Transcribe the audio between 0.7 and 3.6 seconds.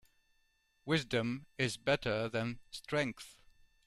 Wisdom is better than strength.